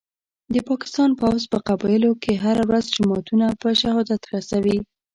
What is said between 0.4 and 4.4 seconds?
د پاکستان پوځ په قبایلو کي هره ورځ جوماتونه په شهادت